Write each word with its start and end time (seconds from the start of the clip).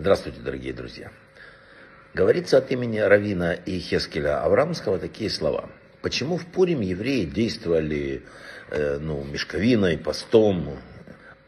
Здравствуйте, 0.00 0.38
дорогие 0.40 0.72
друзья. 0.72 1.10
Говорится 2.14 2.58
от 2.58 2.70
имени 2.70 3.00
Равина 3.00 3.52
и 3.54 3.80
Хескеля 3.80 4.44
Аврамского 4.44 4.96
такие 4.96 5.28
слова. 5.28 5.70
Почему 6.02 6.36
в 6.36 6.46
Пурим 6.46 6.82
евреи 6.82 7.24
действовали 7.24 8.22
э, 8.70 8.98
ну, 9.00 9.24
мешковиной, 9.24 9.98
постом, 9.98 10.78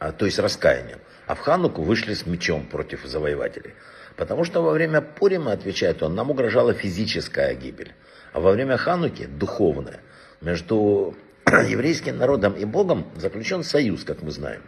а, 0.01 0.11
то 0.11 0.27
есть 0.27 0.41
раскаянием, 0.41 0.99
а 1.29 1.37
в 1.37 1.39
Хануку 1.39 1.83
вышли 1.83 2.13
с 2.13 2.27
мечом 2.27 2.67
против 2.67 3.05
завоевателей? 3.05 3.75
Потому 4.17 4.43
что 4.43 4.65
во 4.65 4.73
время 4.73 5.01
Пурима, 5.01 5.53
отвечает 5.53 6.03
он, 6.03 6.17
нам 6.17 6.33
угрожала 6.33 6.75
физическая 6.75 7.55
гибель, 7.55 7.93
а 8.33 8.41
во 8.41 8.51
время 8.51 8.77
Хануки 8.79 9.27
духовная. 9.27 10.01
Между 10.41 11.15
еврейским 11.47 12.19
народом 12.19 12.55
и 12.55 12.65
Богом 12.65 13.13
заключен 13.15 13.63
союз, 13.63 14.03
как 14.03 14.23
мы 14.23 14.33
знаем. 14.33 14.63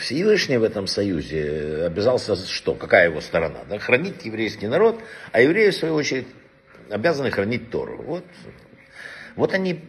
Всевышний 0.00 0.56
в 0.56 0.62
этом 0.62 0.86
союзе 0.86 1.84
обязался 1.86 2.36
что? 2.36 2.74
Какая 2.74 3.08
его 3.08 3.20
сторона? 3.20 3.64
Да? 3.68 3.78
Хранить 3.78 4.24
еврейский 4.24 4.68
народ, 4.68 5.00
а 5.32 5.40
евреи, 5.40 5.70
в 5.70 5.74
свою 5.74 5.94
очередь, 5.94 6.26
обязаны 6.90 7.30
хранить 7.30 7.70
Тору. 7.70 8.00
Вот, 8.02 8.24
вот 9.34 9.54
они 9.54 9.84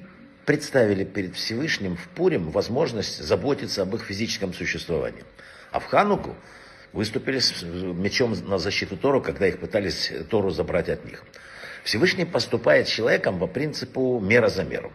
представили 0.45 1.03
перед 1.03 1.35
Всевышним 1.35 1.95
в 1.95 2.07
Пурим 2.09 2.49
возможность 2.49 3.21
заботиться 3.21 3.83
об 3.83 3.95
их 3.95 4.03
физическом 4.03 4.53
существовании. 4.53 5.23
А 5.71 5.79
в 5.79 5.85
Хануку 5.85 6.35
выступили 6.91 7.38
с 7.38 7.61
мечом 7.61 8.35
на 8.47 8.57
защиту 8.57 8.97
Тору, 8.97 9.21
когда 9.21 9.47
их 9.47 9.59
пытались 9.59 10.11
Тору 10.29 10.49
забрать 10.49 10.89
от 10.89 11.05
них. 11.05 11.23
Всевышний 11.83 12.25
поступает 12.25 12.88
с 12.88 12.91
человеком 12.91 13.39
по 13.39 13.47
принципу 13.47 14.19
мера 14.19 14.49
за 14.49 14.63
меру. 14.63 14.91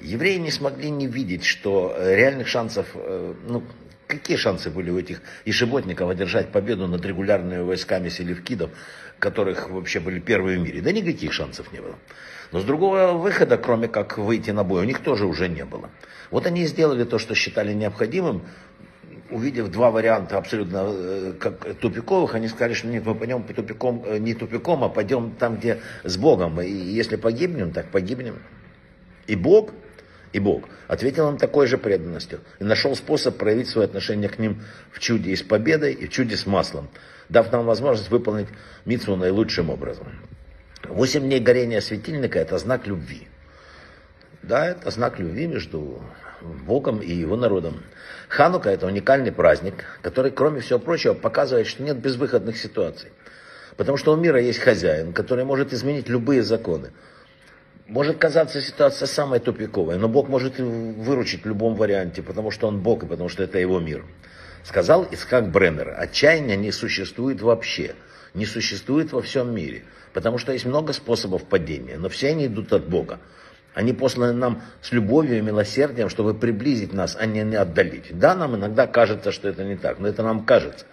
Евреи 0.00 0.36
не 0.36 0.50
смогли 0.50 0.90
не 0.90 1.06
видеть, 1.06 1.44
что 1.44 1.96
реальных 1.98 2.48
шансов, 2.48 2.86
э, 2.94 3.34
ну, 3.46 3.64
какие 4.06 4.36
шансы 4.36 4.70
были 4.70 4.90
у 4.90 4.98
этих 4.98 5.20
ишеботников 5.44 6.08
одержать 6.10 6.52
победу 6.52 6.86
над 6.86 7.04
регулярными 7.04 7.62
войсками 7.62 8.08
селевкидов, 8.08 8.70
которых 9.18 9.70
вообще 9.70 10.00
были 10.00 10.20
первые 10.20 10.58
в 10.58 10.62
мире? 10.62 10.80
Да 10.80 10.92
никаких 10.92 11.32
шансов 11.32 11.72
не 11.72 11.80
было. 11.80 11.96
Но 12.52 12.60
с 12.60 12.64
другого 12.64 13.12
выхода, 13.12 13.56
кроме 13.58 13.88
как 13.88 14.18
выйти 14.18 14.50
на 14.50 14.64
бой, 14.64 14.82
у 14.82 14.84
них 14.84 15.00
тоже 15.00 15.26
уже 15.26 15.48
не 15.48 15.64
было. 15.64 15.90
Вот 16.30 16.46
они 16.46 16.66
сделали 16.66 17.04
то, 17.04 17.18
что 17.18 17.34
считали 17.34 17.72
необходимым, 17.72 18.42
увидев 19.30 19.68
два 19.70 19.90
варианта 19.90 20.38
абсолютно 20.38 20.84
э, 20.86 21.32
как 21.38 21.74
тупиковых, 21.80 22.34
они 22.34 22.48
сказали, 22.48 22.74
что 22.74 22.86
нет, 22.86 23.04
мы 23.04 23.14
пойдем 23.14 23.42
по 23.42 23.52
тупиком, 23.52 24.02
э, 24.06 24.18
не 24.18 24.34
тупиком, 24.34 24.84
а 24.84 24.88
пойдем 24.88 25.32
там, 25.32 25.56
где 25.56 25.80
с 26.04 26.16
Богом. 26.16 26.60
И 26.60 26.70
если 26.70 27.16
погибнем, 27.16 27.72
так 27.72 27.90
погибнем. 27.90 28.38
И 29.26 29.36
Бог, 29.36 29.70
и 30.34 30.40
Бог 30.40 30.64
ответил 30.88 31.28
им 31.30 31.38
такой 31.38 31.68
же 31.68 31.78
преданностью. 31.78 32.40
И 32.58 32.64
нашел 32.64 32.96
способ 32.96 33.38
проявить 33.38 33.68
свое 33.68 33.86
отношение 33.86 34.28
к 34.28 34.40
ним 34.40 34.62
в 34.90 34.98
чуде 34.98 35.30
и 35.30 35.36
с 35.36 35.42
победой, 35.42 35.92
и 35.92 36.08
в 36.08 36.10
чуде 36.10 36.36
с 36.36 36.44
маслом, 36.44 36.88
дав 37.28 37.50
нам 37.52 37.64
возможность 37.64 38.10
выполнить 38.10 38.48
митцву 38.84 39.14
наилучшим 39.14 39.70
образом. 39.70 40.08
Восемь 40.88 41.22
дней 41.22 41.38
горения 41.38 41.80
светильника– 41.80 42.38
это 42.40 42.58
знак 42.58 42.88
любви. 42.88 43.28
Да, 44.42 44.66
это 44.66 44.90
знак 44.90 45.20
любви 45.20 45.46
между 45.46 46.02
Богом 46.42 46.98
и 46.98 47.12
его 47.12 47.36
народом. 47.36 47.84
Ханука– 48.28 48.70
это 48.70 48.86
уникальный 48.86 49.30
праздник, 49.30 49.84
который, 50.02 50.32
кроме 50.32 50.60
всего 50.60 50.80
прочего, 50.80 51.14
показывает, 51.14 51.68
что 51.68 51.84
нет 51.84 51.98
безвыходных 51.98 52.58
ситуаций. 52.58 53.12
Потому 53.76 53.98
что 53.98 54.12
у 54.12 54.16
мира 54.16 54.40
есть 54.40 54.58
хозяин, 54.58 55.12
который 55.12 55.44
может 55.44 55.72
изменить 55.72 56.08
любые 56.08 56.42
законы. 56.42 56.90
Может 57.86 58.16
казаться 58.16 58.62
ситуация 58.62 59.04
самой 59.06 59.40
тупиковой, 59.40 59.98
но 59.98 60.08
Бог 60.08 60.28
может 60.28 60.58
выручить 60.58 61.44
в 61.44 61.46
любом 61.46 61.74
варианте, 61.74 62.22
потому 62.22 62.50
что 62.50 62.66
Он 62.66 62.80
Бог 62.80 63.02
и 63.02 63.06
потому 63.06 63.28
что 63.28 63.42
это 63.42 63.58
Его 63.58 63.78
мир. 63.78 64.06
Сказал 64.62 65.06
Исхак 65.10 65.50
Бреннер, 65.50 65.94
отчаяния 65.94 66.56
не 66.56 66.72
существует 66.72 67.42
вообще, 67.42 67.94
не 68.32 68.46
существует 68.46 69.12
во 69.12 69.20
всем 69.20 69.54
мире, 69.54 69.84
потому 70.14 70.38
что 70.38 70.52
есть 70.52 70.64
много 70.64 70.94
способов 70.94 71.44
падения, 71.44 71.98
но 71.98 72.08
все 72.08 72.30
они 72.30 72.46
идут 72.46 72.72
от 72.72 72.88
Бога. 72.88 73.20
Они 73.74 73.92
посланы 73.92 74.32
нам 74.32 74.62
с 74.80 74.90
любовью 74.92 75.36
и 75.36 75.42
милосердием, 75.42 76.08
чтобы 76.08 76.32
приблизить 76.32 76.94
нас, 76.94 77.16
а 77.20 77.26
не 77.26 77.54
отдалить. 77.54 78.18
Да, 78.18 78.34
нам 78.34 78.56
иногда 78.56 78.86
кажется, 78.86 79.30
что 79.30 79.46
это 79.48 79.62
не 79.62 79.76
так, 79.76 79.98
но 79.98 80.08
это 80.08 80.22
нам 80.22 80.46
кажется. 80.46 80.86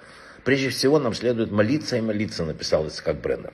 Прежде 0.44 0.68
всего 0.70 1.00
нам 1.00 1.14
следует 1.14 1.52
молиться 1.52 1.96
и 1.96 2.02
молиться, 2.02 2.44
написал 2.44 2.86
Исхак 2.88 3.22
Бреннер. 3.22 3.54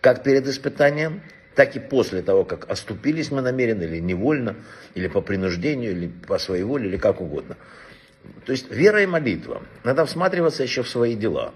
Как 0.00 0.22
перед 0.22 0.46
испытанием, 0.46 1.20
так 1.54 1.76
и 1.76 1.80
после 1.80 2.22
того, 2.22 2.44
как 2.44 2.70
оступились 2.70 3.30
мы 3.30 3.42
намеренно 3.42 3.82
или 3.82 4.00
невольно, 4.00 4.56
или 4.94 5.08
по 5.08 5.20
принуждению, 5.20 5.92
или 5.92 6.08
по 6.08 6.38
своей 6.38 6.62
воле, 6.62 6.88
или 6.88 6.96
как 6.96 7.20
угодно. 7.20 7.56
То 8.46 8.52
есть 8.52 8.70
вера 8.70 9.02
и 9.02 9.06
молитва. 9.06 9.62
Надо 9.84 10.06
всматриваться 10.06 10.62
еще 10.62 10.82
в 10.82 10.88
свои 10.88 11.14
дела. 11.14 11.52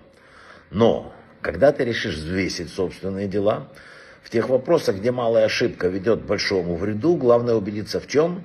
Но, 0.70 1.14
когда 1.40 1.72
ты 1.72 1.84
решишь 1.84 2.16
взвесить 2.16 2.70
собственные 2.70 3.28
дела, 3.28 3.68
в 4.22 4.30
тех 4.30 4.48
вопросах, 4.48 4.96
где 4.96 5.12
малая 5.12 5.44
ошибка 5.44 5.86
ведет 5.86 6.22
к 6.22 6.26
большому 6.26 6.74
вреду, 6.74 7.16
главное 7.16 7.54
убедиться 7.54 8.00
в 8.00 8.08
чем, 8.08 8.42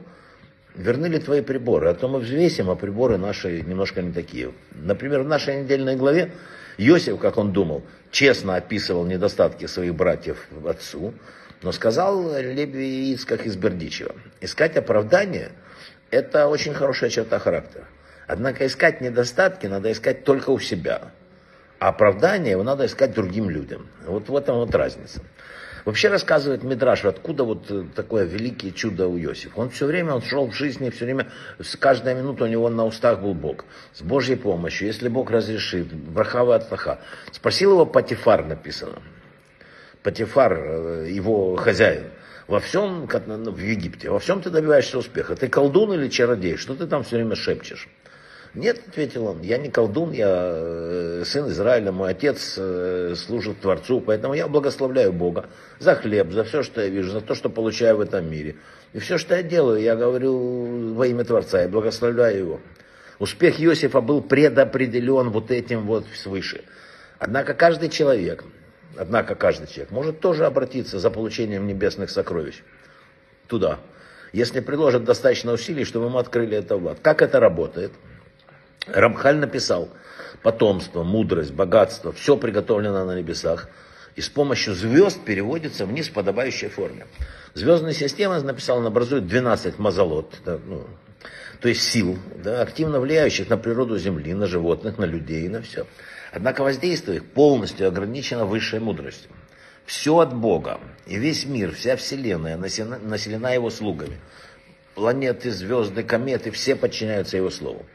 верны 0.76 1.08
ли 1.08 1.20
твои 1.20 1.42
приборы. 1.42 1.90
А 1.90 1.96
то 1.96 2.08
мы 2.08 2.20
взвесим, 2.20 2.70
а 2.70 2.76
приборы 2.76 3.18
наши 3.18 3.62
немножко 3.62 4.04
не 4.04 4.14
такие. 4.14 4.52
Например, 4.76 5.22
в 5.24 5.28
нашей 5.28 5.64
недельной 5.64 5.96
главе 5.96 6.32
Иосиф, 6.78 7.20
как 7.20 7.38
он 7.38 7.52
думал, 7.52 7.84
честно 8.12 8.56
описывал 8.56 9.06
недостатки 9.06 9.66
своих 9.66 9.96
братьев 9.96 10.48
отцу, 10.66 11.14
но 11.62 11.72
сказал 11.72 12.38
Леви 12.38 13.14
Ицкак 13.14 13.46
из 13.46 13.56
Бердичева, 13.56 14.16
искать 14.42 14.78
оправдание– 14.78 15.52
это 16.12 16.48
очень 16.48 16.74
хорошая 16.74 17.10
черта 17.10 17.40
характера. 17.40 17.86
Однако 18.28 18.66
искать 18.66 19.02
недостатки 19.02 19.68
надо 19.68 19.92
искать 19.92 20.24
только 20.24 20.50
у 20.50 20.60
себя. 20.60 21.12
А 21.80 21.90
оправдание 21.90 22.52
его 22.52 22.64
надо 22.64 22.86
искать 22.86 23.14
другим 23.14 23.50
людям. 23.50 23.88
Вот 24.06 24.30
в 24.30 24.36
этом 24.36 24.58
вот 24.58 24.76
разница. 24.76 25.22
Вообще 25.86 26.10
рассказывает 26.10 26.64
Мидраш, 26.64 27.06
откуда 27.06 27.44
вот 27.44 27.72
э, 27.72 27.86
такое 27.96 28.26
великое 28.26 28.72
чудо 28.72 29.08
у 29.08 29.18
Иосифа. 29.18 29.60
Он 29.60 29.70
все 29.70 29.86
время, 29.86 30.14
он 30.14 30.22
шел 30.22 30.48
в 30.48 30.54
жизни, 30.54 30.90
все 30.90 31.06
время, 31.06 31.28
с 31.60 31.76
каждой 31.76 32.14
минуты 32.14 32.44
у 32.44 32.48
него 32.48 32.70
на 32.70 32.86
устах 32.86 33.22
был 33.22 33.34
Бог. 33.34 33.66
С 33.94 34.02
Божьей 34.02 34.36
помощью, 34.36 34.88
если 34.88 35.10
Бог 35.10 35.32
разрешит, 35.32 35.92
брахава 35.94 36.56
от 36.56 36.70
лоха. 36.70 37.00
Спросил 37.32 37.72
его 37.72 37.86
Патифар, 37.86 38.46
написано. 38.46 39.02
Патифар, 40.04 40.54
э, 40.54 41.08
его 41.10 41.56
хозяин. 41.56 42.04
Во 42.48 42.60
всем, 42.60 43.08
как 43.08 43.28
в 43.28 43.58
Египте, 43.58 44.10
во 44.10 44.20
всем 44.20 44.42
ты 44.42 44.50
добиваешься 44.50 44.98
успеха. 44.98 45.36
Ты 45.36 45.48
колдун 45.48 45.94
или 45.94 46.10
чародей? 46.10 46.58
Что 46.58 46.76
ты 46.76 46.86
там 46.86 47.04
все 47.04 47.16
время 47.16 47.36
шепчешь? 47.36 47.88
Нет, 48.54 48.82
ответил 48.86 49.28
он, 49.28 49.42
я 49.42 49.58
не 49.58 49.70
колдун, 49.70 50.12
я 50.12 50.28
э, 50.28 51.24
сын 51.26 51.48
Израиля, 51.48 51.94
мой 51.94 52.12
отец 52.12 52.56
э, 52.58 53.16
служит 53.16 53.62
Творцу, 53.62 54.02
поэтому 54.02 54.34
я 54.34 54.50
благословляю 54.50 55.14
Бога 55.14 55.46
за 55.80 55.96
хлеб, 55.96 56.32
за 56.32 56.44
все, 56.44 56.62
что 56.62 56.82
я 56.82 56.90
вижу, 56.90 57.12
за 57.12 57.22
то, 57.22 57.34
что 57.34 57.50
получаю 57.50 57.96
в 57.96 58.02
этом 58.02 58.30
мире. 58.30 58.58
И 58.92 59.00
все, 59.00 59.18
что 59.18 59.36
я 59.36 59.44
делаю, 59.44 59.82
я 59.82 59.96
говорю 59.96 60.94
во 60.96 61.08
имя 61.08 61.24
Творца, 61.24 61.62
я 61.62 61.70
благословляю 61.70 62.38
его. 62.38 62.60
Успех 63.20 63.62
Иосифа 63.62 64.02
был 64.02 64.22
предопределен 64.22 65.30
вот 65.30 65.50
этим 65.50 65.86
вот 65.86 66.06
свыше. 66.14 66.66
Однако 67.20 67.54
каждый 67.54 67.88
человек, 67.88 68.44
однако 68.98 69.36
каждый 69.36 69.68
человек 69.68 69.92
может 69.92 70.20
тоже 70.20 70.46
обратиться 70.46 71.00
за 71.00 71.10
получением 71.10 71.68
небесных 71.68 72.10
сокровищ 72.10 72.64
туда, 73.48 73.80
если 74.34 74.60
приложит 74.60 75.06
достаточно 75.06 75.54
усилий, 75.54 75.86
чтобы 75.86 76.10
мы 76.10 76.20
открыли 76.20 76.58
это 76.58 76.76
влад. 76.76 77.00
Как 77.02 77.22
это 77.22 77.40
работает? 77.40 77.94
Рамхаль 78.88 79.38
написал, 79.38 79.90
потомство, 80.42 81.04
мудрость, 81.04 81.54
богатство, 81.54 82.12
все 82.12 82.36
приготовлено 82.36 83.06
на 83.06 83.18
небесах, 83.18 83.70
и 84.16 84.22
с 84.22 84.30
помощью 84.30 84.74
звезд 84.74 85.24
переводится 85.24 85.86
вниз 85.86 86.10
в 86.10 86.14
подобающей 86.14 86.68
форме. 86.68 87.06
Звездная 87.54 87.94
система, 87.94 88.40
написал, 88.42 88.80
он 88.80 88.88
образует 88.88 89.28
12 89.28 89.78
мазолот, 89.78 90.36
да, 90.46 90.60
ну, 90.66 90.88
то 91.62 91.70
есть 91.70 91.84
сил, 91.84 92.18
да, 92.44 92.62
активно 92.62 93.00
влияющих 93.00 93.50
на 93.50 93.58
природу 93.58 93.98
Земли, 94.00 94.34
на 94.34 94.48
животных, 94.48 94.98
на 94.98 95.06
людей, 95.06 95.48
на 95.48 95.62
все. 95.62 95.86
Однако 96.32 96.64
воздействие 96.64 97.18
их 97.18 97.26
полностью 97.26 97.88
ограничено 97.88 98.46
высшей 98.46 98.80
мудростью. 98.80 99.30
Все 99.86 100.18
от 100.18 100.34
Бога, 100.34 100.80
и 101.06 101.18
весь 101.18 101.46
мир, 101.46 101.74
вся 101.74 101.98
Вселенная 101.98 102.58
населена 102.58 103.54
его 103.54 103.70
слугами. 103.70 104.20
Планеты, 104.96 105.52
звезды, 105.52 106.04
кометы, 106.04 106.52
все 106.52 106.76
подчиняются 106.76 107.38
его 107.38 107.50
слову. 107.50 107.86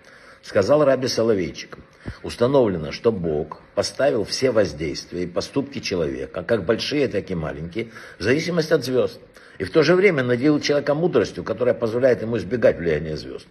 Сказал 0.47 0.85
Раби 0.85 1.09
Соловейчик, 1.09 1.77
установлено, 2.23 2.93
что 2.93 3.11
Бог 3.11 3.63
поставил 3.75 4.23
все 4.23 4.53
воздействия 4.53 5.25
и 5.25 5.27
поступки 5.27 5.81
человека, 5.81 6.45
как 6.45 6.65
большие, 6.65 7.09
так 7.09 7.29
и 7.33 7.35
маленькие, 7.35 7.91
в 8.21 8.23
зависимости 8.23 8.73
от 8.73 8.85
звезд. 8.85 9.19
И 9.59 9.65
в 9.65 9.73
то 9.73 9.83
же 9.83 9.97
время 9.97 10.23
наделил 10.23 10.61
человека 10.61 10.95
мудростью, 10.95 11.43
которая 11.43 11.75
позволяет 11.75 12.23
ему 12.23 12.37
избегать 12.37 12.79
влияния 12.79 13.17
звезд. 13.17 13.49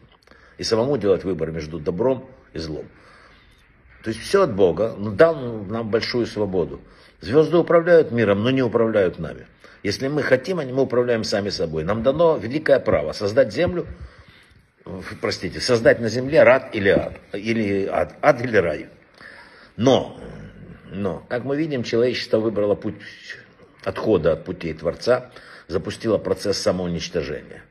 И 0.58 0.64
самому 0.64 0.96
делать 0.98 1.26
выбор 1.26 1.52
между 1.52 1.80
добром 1.80 2.30
и 2.54 2.60
злом. 2.60 2.86
То 4.02 4.12
есть 4.12 4.22
все 4.22 4.44
от 4.44 4.56
Бога, 4.56 4.96
но 4.98 5.12
дал 5.12 5.36
нам 5.36 5.90
большую 5.90 6.26
свободу. 6.26 6.80
Звезды 7.20 7.58
управляют 7.58 8.14
миром, 8.14 8.42
но 8.42 8.52
не 8.52 8.62
управляют 8.64 9.20
нами. 9.20 9.48
Если 9.84 10.08
мы 10.08 10.24
хотим, 10.24 10.58
мы 10.60 10.84
управляем 10.84 11.26
сами 11.26 11.50
собой. 11.50 11.84
Нам 11.84 12.04
дано 12.04 12.38
великое 12.38 12.80
право 12.80 13.12
создать 13.12 13.52
землю, 13.52 13.86
простите, 15.22 15.60
создать 15.60 16.00
на 16.00 16.10
земле 16.10 16.44
рад 16.44 16.74
или 16.74 16.90
ад, 16.90 17.20
или 17.34 17.86
ад, 17.86 18.16
ад 18.22 18.42
или 18.42 18.58
рай. 18.58 18.90
Но 19.78 20.20
Но, 20.92 21.26
как 21.28 21.44
мы 21.44 21.58
видим, 21.58 21.84
человечество 21.84 22.40
выбрало 22.40 22.76
путь 22.76 22.96
отхода 23.84 24.34
от 24.34 24.46
путей 24.46 24.74
Творца, 24.74 25.32
запустило 25.68 26.18
процесс 26.18 26.58
самоуничтожения. 26.58 27.64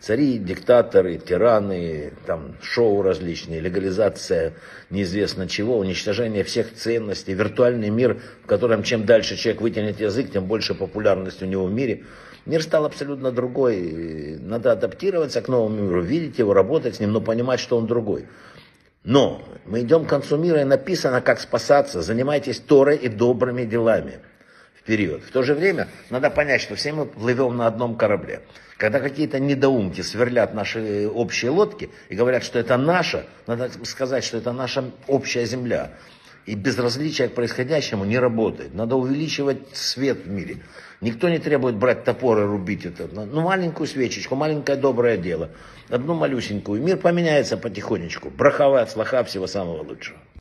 Цари, 0.00 0.38
диктаторы, 0.38 1.18
тираны, 1.18 2.14
там, 2.24 2.54
шоу 2.62 3.02
различные, 3.02 3.60
легализация 3.60 4.54
неизвестно 4.88 5.46
чего, 5.46 5.76
уничтожение 5.76 6.42
всех 6.42 6.72
ценностей, 6.72 7.34
виртуальный 7.34 7.90
мир, 7.90 8.18
в 8.42 8.46
котором 8.46 8.82
чем 8.82 9.04
дальше 9.04 9.36
человек 9.36 9.60
вытянет 9.60 10.00
язык, 10.00 10.30
тем 10.32 10.46
больше 10.46 10.74
популярность 10.74 11.42
у 11.42 11.46
него 11.46 11.66
в 11.66 11.72
мире. 11.72 12.04
Мир 12.46 12.62
стал 12.62 12.86
абсолютно 12.86 13.30
другой. 13.30 14.38
Надо 14.40 14.72
адаптироваться 14.72 15.42
к 15.42 15.48
новому 15.48 15.82
миру, 15.82 16.02
видеть 16.02 16.38
его, 16.38 16.54
работать 16.54 16.94
с 16.96 17.00
ним, 17.00 17.12
но 17.12 17.20
понимать, 17.20 17.60
что 17.60 17.76
он 17.76 17.86
другой. 17.86 18.26
Но 19.04 19.42
мы 19.66 19.82
идем 19.82 20.06
к 20.06 20.08
концу 20.08 20.38
мира, 20.38 20.62
и 20.62 20.64
написано, 20.64 21.20
как 21.20 21.40
спасаться. 21.40 22.00
Занимайтесь 22.00 22.58
Торой 22.58 22.96
и 22.96 23.08
добрыми 23.08 23.66
делами 23.66 24.20
вперед. 24.90 25.22
В 25.22 25.30
то 25.30 25.42
же 25.42 25.54
время 25.54 25.88
надо 26.10 26.30
понять, 26.30 26.60
что 26.60 26.74
все 26.74 26.92
мы 26.92 27.06
плывем 27.06 27.56
на 27.56 27.66
одном 27.66 27.96
корабле. 27.96 28.40
Когда 28.76 28.98
какие-то 28.98 29.38
недоумки 29.38 30.00
сверлят 30.00 30.54
наши 30.54 31.08
общие 31.08 31.50
лодки 31.50 31.90
и 32.08 32.16
говорят, 32.16 32.42
что 32.42 32.58
это 32.58 32.76
наша, 32.76 33.26
надо 33.46 33.70
сказать, 33.84 34.24
что 34.24 34.38
это 34.38 34.52
наша 34.52 34.90
общая 35.06 35.44
земля. 35.46 35.92
И 36.46 36.54
безразличие 36.54 37.28
к 37.28 37.34
происходящему 37.34 38.04
не 38.04 38.18
работает. 38.18 38.74
Надо 38.74 38.96
увеличивать 38.96 39.76
свет 39.76 40.24
в 40.24 40.30
мире. 40.30 40.56
Никто 41.00 41.28
не 41.28 41.38
требует 41.38 41.76
брать 41.76 42.04
топор 42.04 42.40
и 42.40 42.42
рубить 42.42 42.84
это. 42.84 43.08
Ну, 43.12 43.42
маленькую 43.42 43.86
свечечку, 43.86 44.34
маленькое 44.34 44.76
доброе 44.76 45.18
дело. 45.18 45.50
Одну 45.88 46.14
малюсенькую. 46.14 46.82
Мир 46.82 46.96
поменяется 46.96 47.56
потихонечку. 47.56 48.30
Брахава 48.30 48.80
от 48.80 48.90
слаха 48.90 49.22
всего 49.22 49.46
самого 49.46 49.82
лучшего. 49.82 50.18